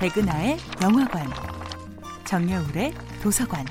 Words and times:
백은하의 0.00 0.56
영화관, 0.82 1.26
정여울의 2.24 2.94
도서관. 3.22 3.66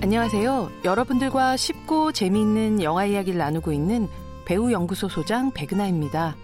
안녕하세요. 0.00 0.70
여러분들과 0.84 1.56
쉽고 1.56 2.12
재미있는 2.12 2.84
영화 2.84 3.04
이야기를 3.04 3.36
나누고 3.36 3.72
있는 3.72 4.06
배우 4.44 4.70
연구소 4.70 5.08
소장 5.08 5.50
백은하입니다. 5.50 6.36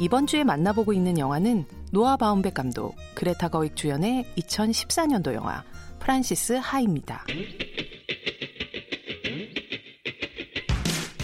이번 0.00 0.26
주에 0.26 0.42
만나보고 0.42 0.92
있는 0.92 1.18
영화는 1.18 1.64
노아 1.92 2.16
바움백 2.16 2.54
감독, 2.54 2.96
그레타 3.14 3.50
거윅 3.50 3.76
주연의 3.76 4.24
2014년도 4.36 5.32
영화 5.32 5.62
프란시스 6.00 6.54
하입니다. 6.54 7.24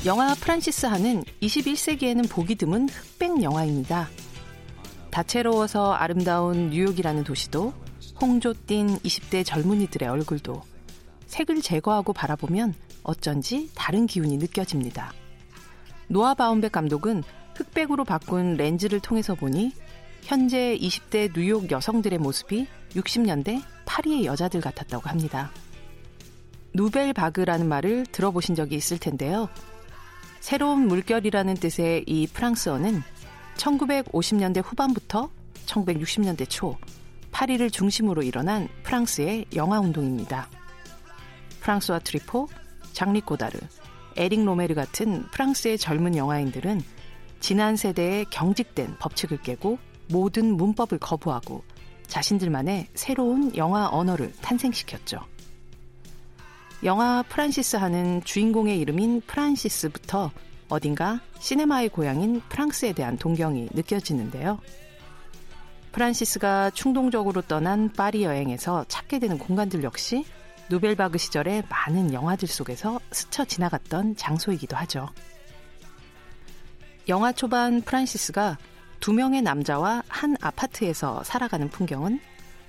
영화 0.05 0.34
Frances 0.34 0.87
Ha는 0.87 1.23
21세기에는 1.42 2.29
보기 2.29 2.56
드문 2.56 2.88
흑백 2.88 3.41
영화입니다. 3.41 4.09
다채로워서 5.12 5.92
아름다운 5.92 6.70
뉴욕이라는 6.70 7.23
도시도 7.23 7.73
홍조 8.20 8.52
띤 8.66 8.98
20대 8.98 9.47
젊은이들의 9.47 10.09
얼굴도 10.09 10.61
색을 11.27 11.62
제거하고 11.62 12.12
바라보면 12.12 12.75
어쩐지 13.05 13.70
다른 13.77 14.09
기운이 14.09 14.38
느껴집니다. 14.38 15.12
노아 16.09 16.34
바움백 16.34 16.73
감독은 16.73 17.23
흑백으로 17.55 18.05
바꾼 18.05 18.56
렌즈를 18.56 18.98
통해서 18.98 19.37
보니 19.37 19.73
현재 20.23 20.77
20대 20.80 21.33
뉴욕 21.33 21.70
여성들의 21.70 22.19
모습이 22.19 22.66
60년대 22.95 23.62
파리의 23.84 24.25
여자들 24.25 24.62
같았다고 24.62 25.09
합니다. 25.09 25.53
누벨바그라는 26.74 27.69
말을 27.69 28.06
들어보신 28.06 28.56
적이 28.56 28.77
있을 28.77 28.98
텐데요. 28.98 29.48
새로운 30.43 30.89
물결이라는 30.89 31.55
뜻의 31.55 32.03
이 32.09 32.27
프랑스어는 32.27 33.01
1950년대 33.57 34.61
후반부터 34.65 35.31
1960년대 35.67 36.47
초 36.51 36.77
파리를 37.31 37.71
중심으로 37.71 38.25
일어난 38.25 38.69
프랑스의 38.83 39.47
영화 39.55 39.79
운동입니다. 39.79 40.48
프랑수아 41.61 42.00
트뤼포, 42.00 42.48
장뤽 42.92 43.20
고다르, 43.20 43.56
에릭 44.17 44.45
로메르 44.45 44.75
같은 44.75 45.23
프랑스의 45.31 45.79
젊은 45.79 46.17
영화인들은 46.17 46.83
지난 47.39 47.77
세대의 47.77 48.25
경직된 48.31 48.97
법칙을 48.98 49.43
깨고 49.43 49.79
모든 50.09 50.57
문법을 50.57 50.98
거부하고 50.98 51.63
자신들만의 52.09 52.89
새로운 52.95 53.55
영화 53.55 53.89
언어를 53.89 54.33
탄생시켰죠. 54.43 55.20
영화 56.84 57.22
Frances 57.22 57.77
Ha는 57.77 58.22
주인공의 58.25 58.80
이름인 58.80 59.20
프란시스부터 59.27 60.33
어딘가 60.69 61.20
시네마의 61.39 61.91
고향인 61.91 62.42
프랑스에 62.48 62.92
대한 62.92 63.16
동경이 63.16 63.69
느껴지는데요. 63.72 64.58
프란시스가 65.92 66.70
충동적으로 66.70 67.42
떠난 67.42 67.92
파리 67.92 68.24
여행에서 68.24 68.84
찾게 68.89 69.20
되는 69.20 69.39
공간들 69.39 69.84
역시 69.84 70.24
누벨바그 70.70 71.19
시절의 71.19 71.64
많은 71.69 72.12
영화들 72.12 72.48
속에서 72.48 72.98
스쳐 73.12 73.44
지나갔던 73.44 74.17
장소이기도 74.17 74.77
하죠. 74.78 75.08
영화 77.08 77.30
초반 77.30 77.83
프란시스가 77.83 78.58
두 78.98 79.12
명의 79.12 79.42
남자와 79.42 80.02
한 80.08 80.36
아파트에서 80.41 81.22
살아가는 81.22 81.69
풍경은 81.69 82.20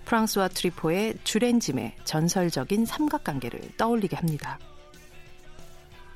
프랑수아 0.05 0.49
트뤼포의 0.49 1.15
쥴 1.23 1.47
앤 1.47 1.65
짐의 1.65 1.95
전설적인 2.03 2.85
삼각관계를 2.85 3.77
떠올리게 3.77 4.15
합니다. 4.15 4.59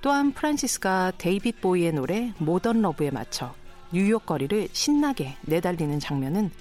또한 0.01 0.31
프란시스가 0.31 1.13
데이빗 1.17 1.61
보위의 1.61 1.91
노래 1.91 2.33
Modern 2.37 2.81
Love에 2.81 3.11
맞춰 3.11 3.53
뉴욕 3.91 4.25
거리를 4.25 4.67
신나게 4.71 5.35
내달리는 5.41 5.99
장면은 5.99 6.51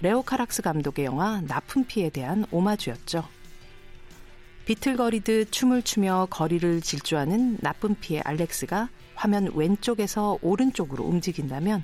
레오 0.00 0.22
카락스 0.22 0.62
감독의 0.62 1.04
영화 1.04 1.40
나쁜 1.42 1.84
피에 1.84 2.10
대한 2.10 2.46
오마주였죠. 2.50 3.24
비틀거리듯 4.64 5.52
춤을 5.52 5.82
추며 5.82 6.26
거리를 6.30 6.80
질주하는 6.80 7.58
나쁜 7.60 7.94
피의 7.96 8.22
알렉스가 8.22 8.88
화면 9.14 9.50
왼쪽에서 9.54 10.38
오른쪽으로 10.42 11.04
움직인다면 11.04 11.82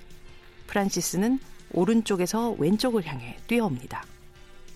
프란시스는 0.67 1.39
오른쪽에서 1.73 2.53
왼쪽을 2.59 3.07
향해 3.07 3.37
뛰어옵니다. 3.47 4.05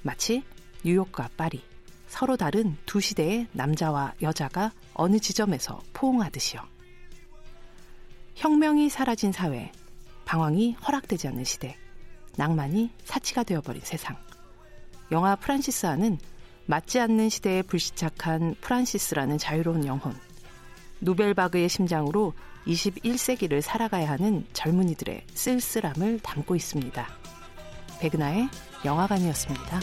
마치 0.02 0.42
뉴욕과 0.84 1.30
파리, 1.36 1.62
서로 2.08 2.36
다른 2.36 2.76
두 2.86 3.00
시대의 3.00 3.46
남자와 3.52 4.14
여자가 4.22 4.72
어느 4.94 5.18
지점에서 5.18 5.80
포옹하듯이요. 5.92 6.60
혁명이 8.34 8.88
사라진 8.88 9.32
사회, 9.32 9.70
방황이 10.24 10.72
허락되지 10.72 11.28
않는 11.28 11.44
시대, 11.44 11.76
낭만이 12.36 12.90
사치가 13.04 13.42
되어버린 13.42 13.82
세상. 13.84 14.16
영화 15.12 15.36
프란시스아는 15.36 16.18
맞지 16.66 17.00
않는 17.00 17.28
시대에 17.28 17.62
불시착한 17.62 18.54
프란시스라는 18.60 19.38
자유로운 19.38 19.86
영혼, 19.86 20.14
노벨바그의 21.00 21.68
심장으로 21.68 22.32
21세기를 22.66 23.60
살아가야 23.60 24.08
하는 24.10 24.46
젊은이들의 24.52 25.26
쓸쓸함을 25.34 26.20
담고 26.20 26.56
있습니다. 26.56 27.19
백은하의 28.00 28.48
영화관이었습니다. 28.84 29.80